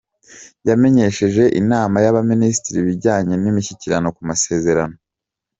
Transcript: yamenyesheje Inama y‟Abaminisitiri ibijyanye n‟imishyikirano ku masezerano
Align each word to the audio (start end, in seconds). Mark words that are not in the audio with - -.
yamenyesheje 0.67 1.43
Inama 1.61 1.95
y‟Abaminisitiri 2.05 2.77
ibijyanye 2.81 3.33
n‟imishyikirano 3.37 4.07
ku 4.15 4.21
masezerano 4.29 4.97